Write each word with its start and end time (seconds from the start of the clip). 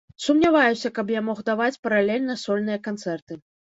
Сумняваюся, 0.27 0.91
каб 0.95 1.13
я 1.19 1.23
мог 1.29 1.45
даваць 1.51 1.79
паралельна 1.87 2.41
сольныя 2.49 2.87
канцэрты. 2.93 3.33